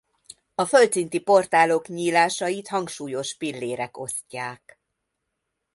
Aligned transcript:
A 0.55 0.65
földszinti 0.65 1.19
portálok 1.19 1.87
nyílásait 1.87 2.67
hangsúlyos 2.67 3.35
pillérek 3.35 3.97
osztják. 3.97 4.79